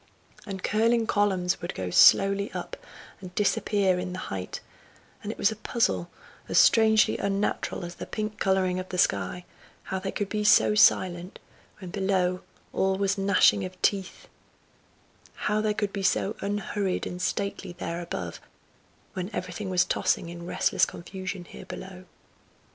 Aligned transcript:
And 0.47 0.63
curling 0.63 1.05
columns 1.05 1.61
would 1.61 1.75
go 1.75 1.91
slowly 1.91 2.51
up 2.53 2.75
and 3.19 3.35
disappear 3.35 3.99
in 3.99 4.13
the 4.13 4.17
height; 4.33 4.59
and 5.21 5.31
it 5.31 5.37
was 5.37 5.51
a 5.51 5.55
puzzle, 5.55 6.09
as 6.49 6.57
strangely 6.57 7.19
unnatural 7.19 7.85
as 7.85 7.93
the 7.93 8.07
pink 8.07 8.39
colouring 8.39 8.79
of 8.79 8.89
the 8.89 8.97
sky, 8.97 9.45
how 9.83 9.99
they 9.99 10.11
could 10.11 10.27
be 10.27 10.43
so 10.43 10.73
silent, 10.73 11.37
when 11.77 11.91
below 11.91 12.41
all 12.73 12.95
was 12.97 13.15
gnashing 13.15 13.63
of 13.63 13.79
teeth; 13.83 14.27
how 15.35 15.61
they 15.61 15.75
could 15.75 15.93
be 15.93 16.01
so 16.01 16.35
unhurried 16.41 17.05
and 17.05 17.21
stately 17.21 17.73
there 17.73 18.01
above, 18.01 18.41
when 19.13 19.29
everything 19.33 19.69
was 19.69 19.85
tossing 19.85 20.29
in 20.29 20.47
restless 20.47 20.83
confusion 20.83 21.45
here 21.45 21.65
below. 21.67 22.05